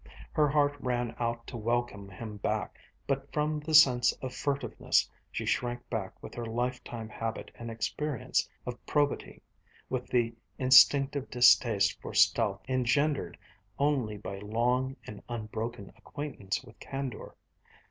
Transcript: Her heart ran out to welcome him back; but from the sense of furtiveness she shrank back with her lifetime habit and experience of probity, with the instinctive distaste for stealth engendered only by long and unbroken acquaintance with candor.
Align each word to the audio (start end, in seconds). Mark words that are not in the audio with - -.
Her 0.31 0.47
heart 0.49 0.75
ran 0.79 1.13
out 1.19 1.45
to 1.45 1.55
welcome 1.57 2.09
him 2.09 2.37
back; 2.37 2.79
but 3.05 3.31
from 3.31 3.59
the 3.59 3.75
sense 3.75 4.11
of 4.13 4.33
furtiveness 4.33 5.07
she 5.31 5.45
shrank 5.45 5.87
back 5.91 6.23
with 6.23 6.33
her 6.33 6.45
lifetime 6.47 7.07
habit 7.07 7.51
and 7.53 7.69
experience 7.69 8.49
of 8.65 8.83
probity, 8.87 9.43
with 9.91 10.07
the 10.07 10.33
instinctive 10.57 11.29
distaste 11.29 12.01
for 12.01 12.15
stealth 12.15 12.61
engendered 12.67 13.37
only 13.77 14.17
by 14.17 14.39
long 14.39 14.95
and 15.05 15.21
unbroken 15.29 15.93
acquaintance 15.95 16.63
with 16.63 16.79
candor. 16.79 17.35